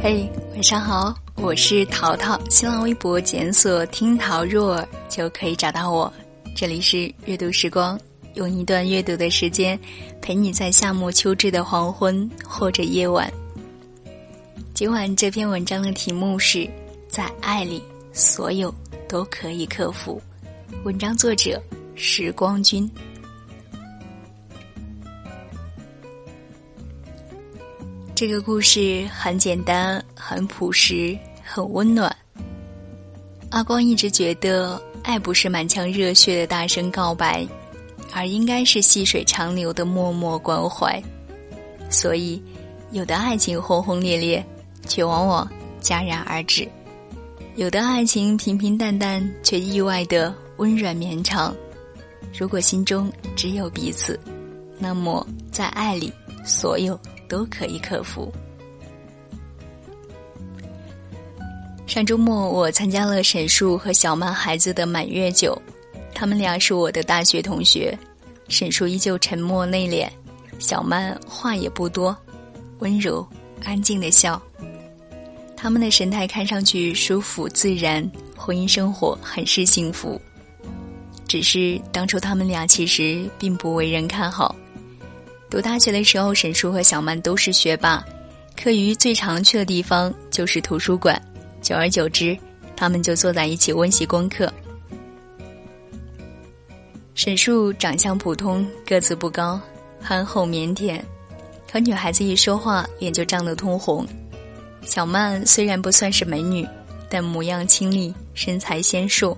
[0.00, 2.38] 嘿，晚上好，我是淘淘。
[2.48, 6.10] 新浪微博检索“听淘若尔”就可以找到我。
[6.54, 7.98] 这里是阅读时光，
[8.34, 9.76] 用一段阅读的时间
[10.22, 13.30] 陪你在夏末秋至的黄昏或者夜晚。
[14.72, 16.68] 今晚这篇文章的题目是
[17.08, 18.72] 在爱里，所有
[19.08, 20.22] 都可以克服。
[20.84, 21.60] 文章作者：
[21.96, 22.88] 时光君。
[28.18, 32.12] 这个故事很简单，很朴实，很温暖。
[33.50, 37.46] 阿光一直觉得，爱不是满腔热血的大声告白，
[38.12, 41.00] 而应该是细水长流的默默关怀。
[41.88, 42.42] 所以，
[42.90, 44.44] 有的爱情轰轰烈烈，
[44.88, 45.48] 却往往
[45.80, 46.66] 戛然而止；
[47.54, 51.54] 有的爱情平平淡淡，却意外的温软绵长。
[52.36, 54.18] 如果心中只有彼此，
[54.76, 56.12] 那么在爱里，
[56.44, 56.98] 所有。
[57.28, 58.32] 都可以克服。
[61.86, 65.60] 上周末，我参加了沈树和小曼孩子的满月酒，
[66.14, 67.96] 他们俩是我的大学同学。
[68.48, 70.08] 沈树依旧沉默内敛，
[70.58, 72.16] 小曼话也不多，
[72.78, 73.26] 温柔
[73.64, 74.40] 安静的笑。
[75.56, 80.20] 他们的神态看上去舒服自然，婚姻生活很是幸福。
[81.26, 84.54] 只是当初他们俩其实并不为人看好。
[85.50, 88.04] 读大学的时候，沈叔和小曼都是学霸，
[88.54, 91.20] 课余最常去的地方就是图书馆。
[91.62, 92.36] 久而久之，
[92.76, 94.52] 他们就坐在一起温习功课。
[97.14, 99.58] 沈树长相普通，个子不高，
[100.00, 101.00] 憨厚腼腆，
[101.70, 104.06] 可女孩子一说话，脸就涨得通红。
[104.84, 106.66] 小曼虽然不算是美女，
[107.08, 109.36] 但模样清丽，身材纤瘦，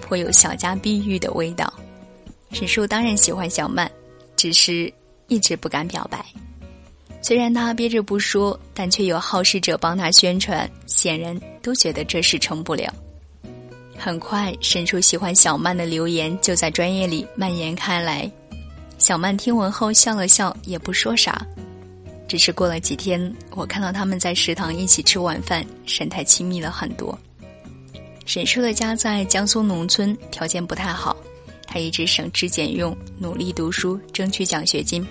[0.00, 1.72] 颇有小家碧玉的味道。
[2.50, 3.88] 沈树当然喜欢小曼，
[4.34, 4.92] 只是。
[5.28, 6.24] 一直不敢表白，
[7.22, 12.92] 虽然他憋着不说，但却有好事者帮他宣传，显然都觉得这事成不了。
[13.96, 18.30] 很快，沈叔喜欢小曼的流言就在专业里蔓延开来。
[18.98, 21.44] 小曼听闻后笑了笑，也不说啥。
[22.26, 27.16] 只是过了几天，我看到他们在食堂一起吃晚饭，神态亲密了很多。
[28.26, 31.16] 沈叔的家在江苏农村，条件不太好。
[31.74, 35.04] 他一直省吃俭用，努力读书，争取奖学金。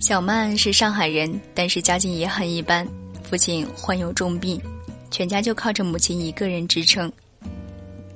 [0.00, 2.84] 小曼是上海人，但是家境也很一般，
[3.22, 4.60] 父亲患有重病，
[5.12, 7.10] 全家就靠着母亲一个人支撑。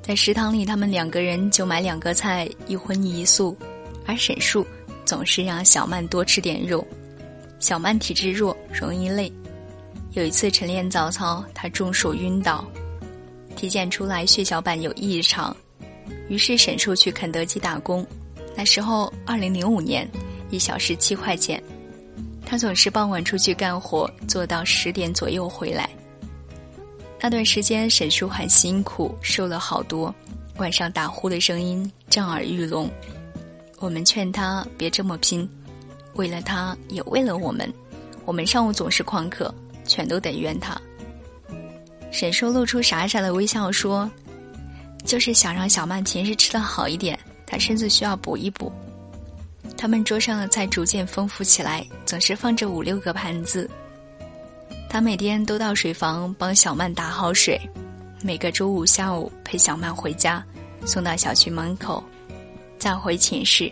[0.02, 3.56] 在食堂里，他们两个人就买两个菜，一荤一素，
[4.04, 4.66] 而沈树
[5.04, 6.84] 总是让小曼多吃点肉。
[7.60, 9.32] 小曼体质弱，容易累。
[10.14, 12.69] 有一次晨练早操，她中暑晕倒，
[13.54, 15.56] 体检出来血小板有异常。
[16.28, 18.06] 于是沈叔去肯德基打工，
[18.54, 20.08] 那时候二零零五年，
[20.50, 21.62] 一小时七块钱。
[22.44, 25.88] 他总是傍晚出去干活，做到十点左右回来。
[27.20, 30.14] 那段时间沈叔很辛苦，瘦了好多，
[30.56, 32.90] 晚上打呼的声音震耳欲聋。
[33.78, 35.48] 我们劝他别这么拼，
[36.14, 37.72] 为了他也为了我们，
[38.25, 39.54] 我们上午总是旷课，
[39.84, 40.80] 全都得怨他。
[42.10, 44.10] 沈叔露出傻傻的微笑说。
[45.04, 48.72] 就是想让小曼平时吃的好一点，她身子需要补一补。
[49.76, 53.69] 他们桌上的菜逐渐丰富起来，总是放着五六个盘子。
[54.91, 57.60] 他每天都到水房帮小曼打好水，
[58.22, 60.44] 每个周五下午陪小曼回家，
[60.84, 62.03] 送到小区门口，
[62.78, 63.70] 再回寝室。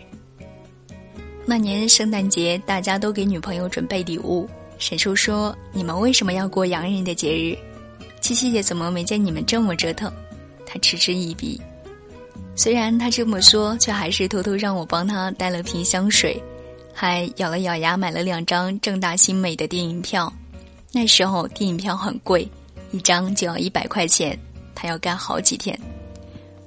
[1.44, 4.48] 那年圣诞节，大家都给女朋友准备礼物。
[4.78, 7.56] 沈叔说：“你们为什么要过洋人的节日？
[8.20, 10.12] 七夕节怎么没见你们这么折腾？”
[10.66, 11.58] 他嗤之以鼻，
[12.56, 16.42] 虽然他这么说，却还是偷偷让我帮他带了瓶香水，
[16.92, 20.30] 还咬了咬牙买了两张正大新美的电影票。
[20.92, 22.48] 那时候电影票很贵，
[22.90, 24.38] 一张就要一百块钱，
[24.74, 25.78] 他要干好几天。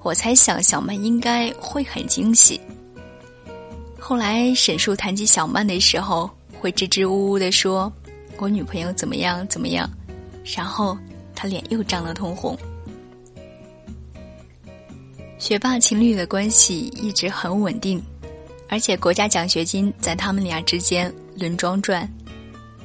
[0.01, 2.59] 我猜想小曼应该会很惊喜。
[3.99, 6.29] 后来沈树谈起小曼的时候，
[6.59, 7.91] 会支支吾吾的说
[8.39, 9.89] ：“我女朋友怎么样怎么样。”
[10.55, 10.97] 然后
[11.35, 12.57] 他脸又涨得通红。
[15.39, 18.03] 学霸情侣的关系一直很稳定，
[18.67, 22.07] 而且国家奖学金在他们俩之间轮装转。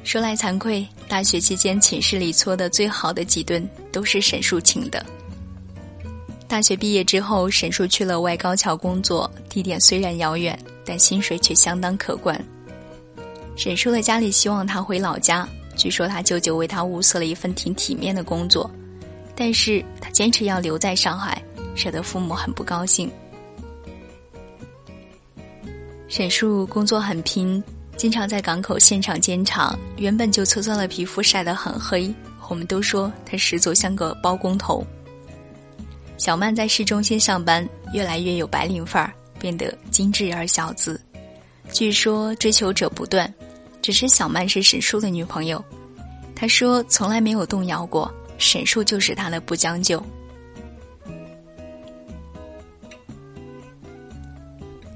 [0.05, 5.05] 说来惭愧，大学期间寝室里搓的最好的几顿都是沈树请的。
[6.47, 12.41] 大学毕业之后，沈树去了外高桥工作，地点虽然遥远，但薪水却相当可观。
[13.57, 18.71] 沈树的家里希望他回老家，据说他舅舅为他物色了一份挺体面的工作，
[19.35, 21.41] 但是他坚持要留在上海。
[21.75, 23.11] 惹得父母很不高兴。
[26.07, 27.61] 沈树工作很拼，
[27.97, 32.13] 经常在港口现场监场，原本就粗糙的皮肤晒得很黑，
[32.47, 34.85] 我们都说他十足像个包工头。
[36.17, 40.99] 小曼在市中心上班，越来越有白领范儿，变得精致而小资。
[41.73, 43.31] 据说追求者不断，
[43.81, 45.61] 只是小曼是沈树的女朋友，
[46.33, 50.01] 他说从来没有动摇过，沈树就是他的不将就。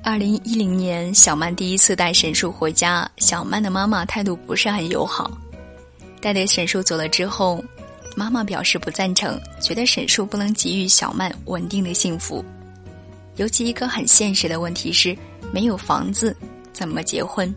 [0.01, 5.30] 二零一零年，小曼第一次带沈叔回家，小曼的妈妈态度不是很友好。
[6.22, 7.63] 带着沈叔走了之后，
[8.16, 12.44] 妈妈表示不赞成，觉得沈叔不能给予小曼稳定的幸福。
[13.36, 15.16] 尤其一个很现实的问题是，
[15.51, 16.36] 没有房子
[16.72, 17.54] 怎么结婚？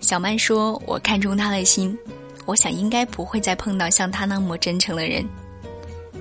[0.00, 1.98] 小曼说：“我看中他的心，
[2.44, 5.26] 我想应该不会再碰到像他那么真诚的人。”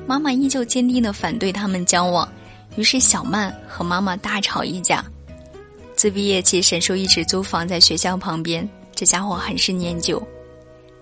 [0.07, 2.27] 妈妈依旧坚定的反对他们交往，
[2.77, 5.03] 于是小曼和妈妈大吵一架。
[5.95, 8.67] 自毕业起，沈叔一直租房在学校旁边。
[8.93, 10.21] 这家伙很是念旧，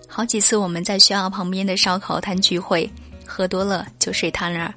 [0.08, 2.90] 好几次我们在学校旁边的烧烤摊聚会，
[3.24, 4.74] 喝多了就睡他那儿。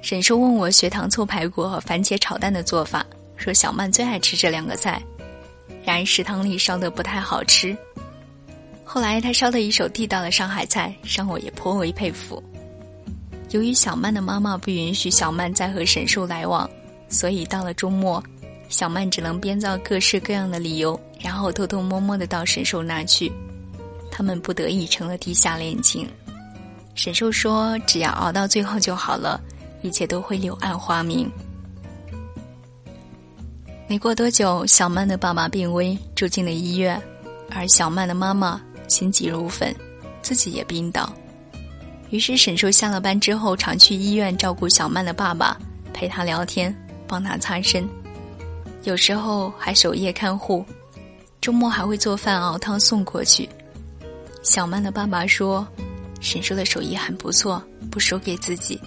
[0.00, 3.04] 沈叔问我学糖醋排骨和番茄炒蛋的做法，
[3.36, 5.02] 说小曼最爱吃这两个菜，
[5.84, 7.76] 然而食堂里烧的不太好吃。
[8.84, 12.42] 后来他烧的一手地道的上海菜，让我也颇为佩服。
[13.50, 16.68] 由于小曼的妈妈不允许小曼再和沈叔来往，
[17.10, 18.22] 所以到了周末。
[18.72, 23.30] 小曼只能编造各式各样的理由，然后偷偷摸摸的到沈寿那去。
[24.10, 26.08] 他们不得已成了地下恋情。
[26.94, 29.38] 沈寿说：“只要熬到最后就好了，
[29.82, 31.30] 一切都会柳暗花明。”
[33.86, 37.00] 没过多久，小曼的爸爸病危，住进了医院，
[37.50, 38.58] 而小曼的妈妈
[38.88, 39.74] 心急如焚，
[40.22, 41.12] 自己也病倒。
[42.08, 45.58] 于是沈寿下了班之后，常去医院照顾小曼的爸爸，
[45.92, 46.74] 陪他聊天，
[47.06, 47.86] 帮他擦身。
[48.84, 50.64] 有时候还守夜看护，
[51.40, 53.48] 周末还会做饭熬汤送过去。
[54.42, 55.66] 小曼的爸爸说
[56.20, 58.80] ：“沈叔的手艺很不错，不输给自己。”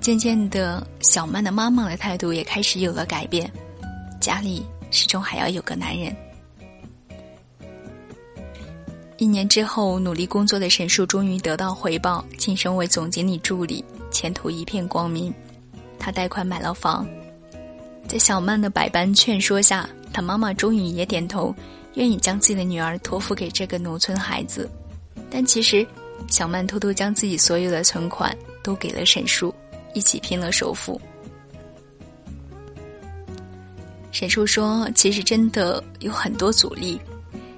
[0.00, 3.50] 渐渐的，小曼的妈妈的态度也开始有了改变，
[4.20, 6.14] 家里始终还要有个男人。
[9.18, 15.34] 一年之后，努力工作的沈树终于得到回报，晋升为总经理助理，前途一片光明。
[15.98, 17.06] 他贷款买了房。
[18.08, 21.54] 在小曼的百般劝说下，她妈妈终于也点头，
[21.94, 24.68] 愿意将自己的女儿托付给这个农村孩子。
[25.30, 25.86] 但其实，
[26.28, 29.54] 小曼偷偷将自己所有的存款都给了沈叔，
[29.94, 31.00] 一起拼了首付。
[34.10, 37.00] 沈叔说：“其实真的有很多阻力，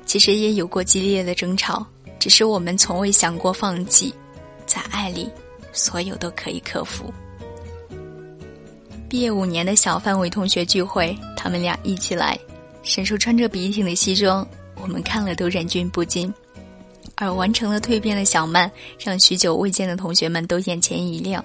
[0.04, 1.84] 其实也有过激烈的争吵，
[2.18, 4.14] 只是我们从未想过放弃。
[4.66, 5.30] 在爱里，
[5.72, 7.12] 所有都可以克服。”
[9.12, 12.38] 毕业五年的小范围同学聚会，他们俩一起来。
[12.82, 14.48] 沈叔穿着笔挺的西装，
[14.80, 16.32] 我们看了都忍俊不禁。
[17.16, 21.44] 而完成了蜕变的小曼，让许久未见的同学们都眼前一亮。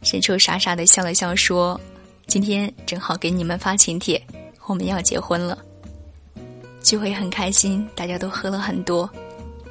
[0.00, 1.78] 沈叔傻傻的笑了笑，说
[2.26, 4.18] ：“今天正好给你们发请帖，
[4.64, 5.58] 我们要结婚了。”
[6.80, 9.06] 聚会很开心，大家都喝了很多。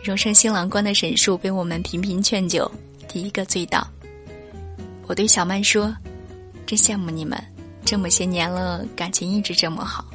[0.03, 2.71] 荣升新郎官的沈叔被我们频频劝酒，
[3.07, 3.87] 第一个醉倒。
[5.07, 5.91] 我对小曼说。
[6.65, 7.41] 真羡慕你们，
[7.85, 10.05] 这么些年了，感情一直这么好。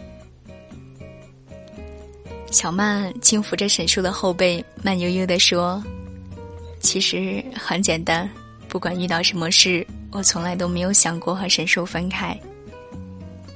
[2.50, 5.80] 小曼轻抚着沈叔的后背，慢悠悠的说
[6.83, 8.28] ：“其实很简单，
[8.69, 12.37] 不管遇到什么事，我从来都没有想过和沈叔分开。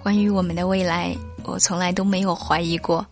[0.00, 3.04] 关于我们的未来，我从来都没有怀疑过。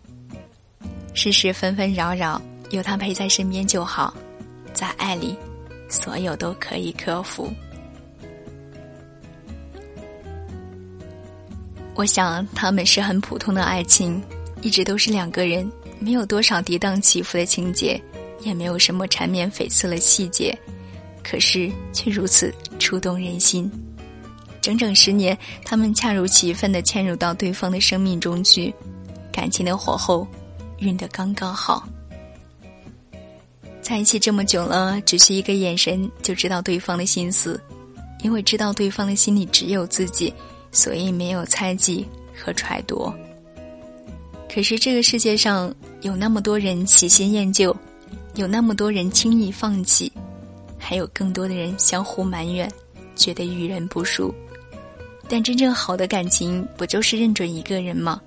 [1.13, 4.13] 世事纷纷扰扰，有他陪在身边就好。
[4.73, 5.35] 在爱里，
[5.89, 7.51] 所有都可以克服。”
[11.95, 14.21] 我想他们是很普通的爱情，
[14.61, 18.01] 一直都是两个人，没有多少跌宕起伏的情节，
[18.41, 20.57] 也没有什么缠绵悱恻的细节，
[21.23, 23.71] 可是却如此触动人心。
[24.59, 28.73] 整整十年，他们恰如其分的嵌入到对方的生命中去，
[29.31, 30.27] 感情的火候
[30.79, 31.87] 运得刚刚好。
[33.81, 37.61] 在一起这么久了，只需一个眼神就知道对方的心思，
[38.23, 40.33] 因为知道对方的心里只有自己。
[40.73, 43.09] 所以没有猜忌和揣度。
[44.53, 47.75] 可是这个世界上有那么多人喜新厌旧，
[48.35, 50.11] 有那么多人轻易放弃，
[50.77, 52.69] 还有更多的人相互埋怨，
[53.15, 54.33] 觉得遇人不淑。
[55.29, 58.21] 但真正好的感情，不就是认准一个人吗？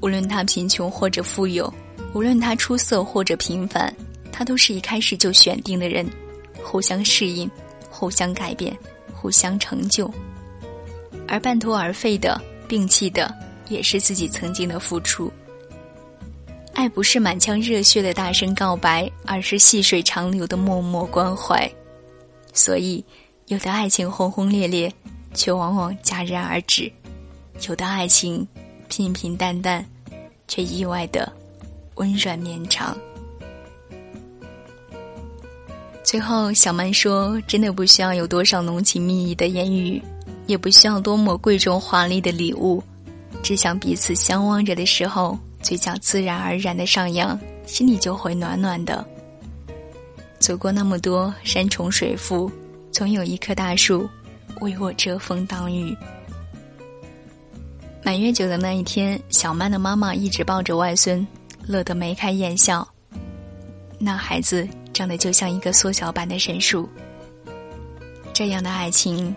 [0.00, 1.72] 无论他贫穷或者富有，
[2.12, 3.92] 无论他出色或者平凡，
[4.30, 6.06] 他都是一开始就选定的人，
[6.62, 7.50] 互相适应，
[7.90, 8.76] 互相改变。
[9.24, 10.12] 互相成就，
[11.26, 12.38] 而半途而废的、
[12.68, 13.34] 摒弃的，
[13.70, 15.32] 也是自己曾经的付出。
[16.74, 21.66] 爱不是满腔热血的大声告白，而是细水长流的默默关怀。
[22.52, 23.02] 所以，
[23.46, 24.92] 有的爱情轰轰烈烈，
[25.32, 26.92] 却往往戛然而止；
[27.66, 28.46] 有的爱情
[28.90, 29.82] 平平淡淡，
[30.46, 31.32] 却意外的
[31.94, 32.94] 温软绵长。
[36.04, 40.00] 最后，小曼说：“真的不需要有多少浓情蜜意的言语，
[40.46, 42.80] 也不需要多么贵重华丽的礼物，
[43.42, 49.02] 只想彼此相望着的时候，嘴角自然而然的上扬，心里就会暖暖的。
[50.38, 52.52] 走过那么多山重水复，
[52.92, 54.06] 总有一棵大树
[54.60, 55.96] 为我遮风挡雨。”
[58.04, 61.26] 满月酒的那一天，小曼的妈妈一直抱着外孙，
[61.66, 62.86] 乐得眉开眼笑。
[63.98, 64.68] 那孩子。
[64.94, 66.88] 长得就像一个缩小版的神树。
[68.32, 69.34] 这样的爱情，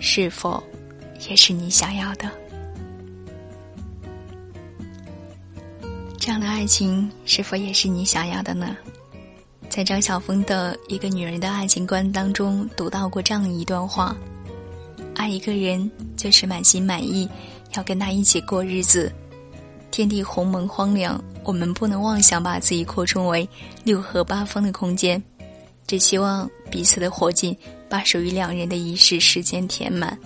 [0.00, 0.62] 是否
[1.28, 2.28] 也是你想要的？
[6.18, 8.76] 这样的爱情是否也是你想要的呢？
[9.68, 14.14] 在张晓峰的一个女人的爱情观当中，读到过这样一段话：
[15.14, 17.28] 爱一个人就是满心满意，
[17.74, 19.12] 要跟他一起过日子。
[19.90, 21.20] 天地鸿蒙荒凉，
[21.50, 23.46] 我们不能妄想把自己扩充为
[23.82, 25.20] 六合八方的空间，
[25.84, 27.56] 只希望彼此的活劲
[27.88, 30.16] 把属于两人的一世时间填满。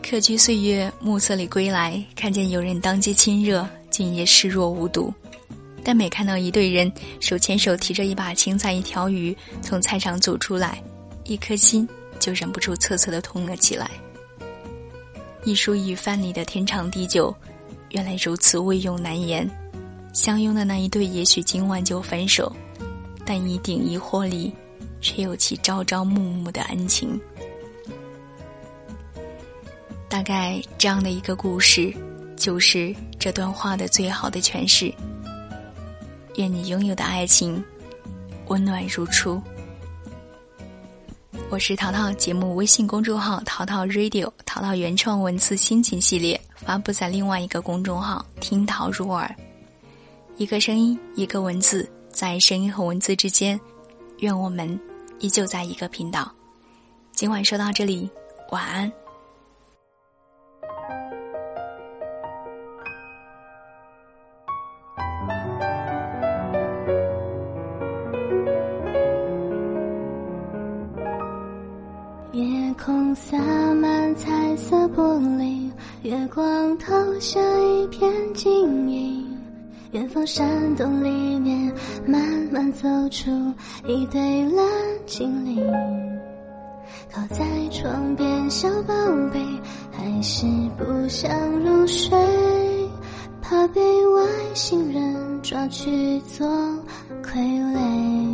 [0.00, 5.12] 客居岁月，暮色里归来，看见有人当街亲热，竟也视若无睹；
[5.82, 10.80] 但每看到一对人手牵手提着一把青菜一条鱼从菜场走出来，
[11.24, 11.88] 一颗心
[12.20, 13.90] 就忍不住恻恻的痛了起来。
[15.42, 17.34] 一书一饭里的天长地久。
[17.90, 19.48] 原来如此，未用难言。
[20.12, 22.50] 相拥的那一对，也许今晚就分手，
[23.24, 24.52] 但一顶疑惑里，
[25.00, 27.20] 却有其朝朝暮暮的恩情。
[30.08, 31.92] 大概这样的一个故事，
[32.36, 34.92] 就是这段话的最好的诠释。
[36.36, 37.62] 愿你拥有的爱情，
[38.46, 39.42] 温暖如初。
[41.48, 49.32] 我是淘淘，节目微信公众号“淘淘 Radio”，淘淘原创文字心情系列发布在另外一个公众号“听淘入耳”。
[50.36, 53.58] 一个声音，一个文字，在声音和文字之间，
[54.18, 54.78] 愿我们
[55.20, 56.30] 依旧在一个频道。
[57.12, 58.10] 今晚说到这里，
[58.50, 58.92] 晚安。
[73.16, 73.36] 洒
[73.74, 75.70] 满彩色玻璃，
[76.02, 79.24] 月光投下一片晶莹。
[79.92, 81.72] 远方山洞里面，
[82.06, 83.30] 慢慢走出
[83.86, 84.64] 一对蓝
[85.06, 85.66] 精灵。
[87.10, 88.94] 靠在床边，小宝
[89.32, 89.40] 贝，
[89.90, 90.46] 还是
[90.76, 92.16] 不想入睡，
[93.40, 96.46] 怕被外星人抓去做
[97.24, 97.38] 傀
[97.74, 98.25] 儡。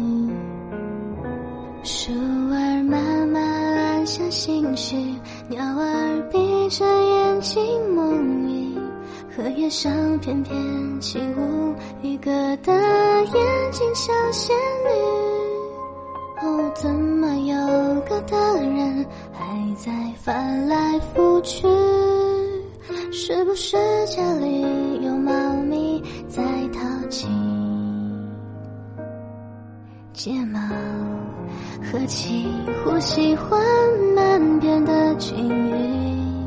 [4.82, 8.76] 心绪，鸟儿闭着眼睛梦呓，
[9.36, 11.72] 荷叶上翩翩起舞，
[12.02, 12.32] 一个
[12.64, 14.90] 的眼睛像仙女。
[16.42, 17.54] 哦，怎么有
[18.00, 21.64] 个大人还在翻来覆去？
[23.12, 23.76] 是不是
[24.08, 24.64] 家里
[30.22, 30.60] 睫毛。
[31.82, 32.46] 和气
[32.84, 33.60] 呼吸缓
[34.14, 36.46] 慢变得均匀，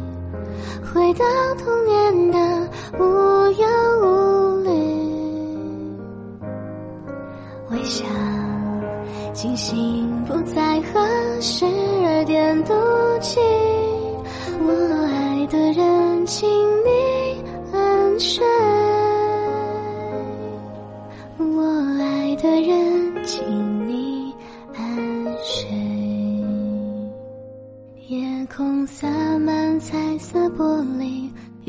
[0.82, 1.26] 回到
[1.58, 3.04] 童年的无
[3.52, 3.68] 忧
[4.02, 4.70] 无虑，
[7.70, 8.06] 微笑，
[9.34, 11.06] 清醒不再和
[11.42, 12.74] 十二点赌
[13.20, 13.42] 气，
[14.62, 14.72] 我
[15.12, 18.42] 爱的人，请你安睡，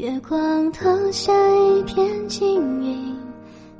[0.06, 3.18] 月光投下一片晶莹。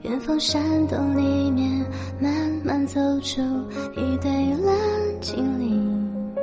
[0.03, 1.87] 远方山洞里面，
[2.21, 2.33] 慢
[2.65, 3.41] 慢走出
[3.95, 4.29] 一对
[4.65, 6.35] 蓝精灵。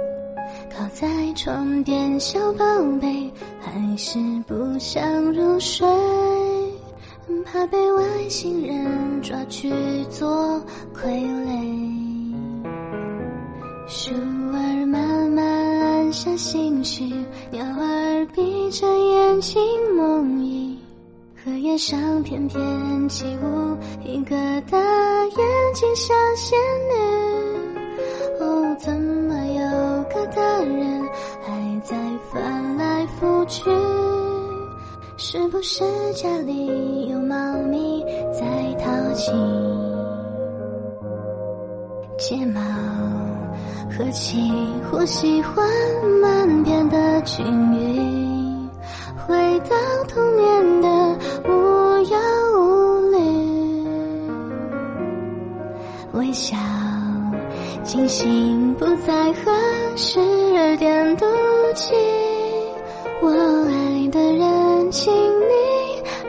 [0.74, 2.64] 靠在床边，小宝
[3.02, 5.86] 贝，还是不想入睡，
[7.44, 9.70] 怕被外星人抓去
[10.10, 10.64] 做
[10.96, 11.10] 傀
[11.46, 12.34] 儡。
[16.24, 17.04] 下心绪，
[17.52, 19.62] 鸟儿闭着眼睛
[19.94, 20.78] 梦呓，
[21.44, 24.34] 荷叶上翩翩起舞，一个
[24.72, 26.94] 大眼睛小仙女。
[28.40, 31.04] 哦，怎么有个大人
[31.42, 31.98] 还在
[32.32, 33.70] 翻来覆去？
[35.18, 37.36] 是不是家里有猫
[37.70, 38.02] 咪
[38.32, 39.30] 在淘气？
[44.14, 44.40] 起
[44.92, 45.68] 或喜欢
[46.22, 47.44] 满遍的均
[47.74, 48.70] 匀，
[49.26, 49.76] 回到
[50.08, 51.52] 童年的无
[52.04, 52.16] 忧
[52.56, 53.18] 无虑，
[56.14, 56.56] 微笑
[57.84, 59.52] 清醒不再和
[59.96, 61.26] 十二点赌
[61.74, 61.96] 气。
[63.20, 65.54] 我爱的人，请你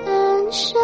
[0.06, 0.80] 安睡。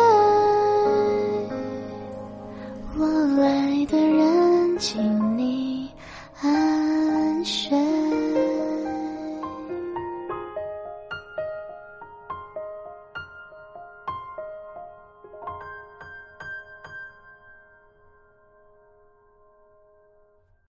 [2.99, 3.07] 我
[3.40, 5.19] 爱的人，请。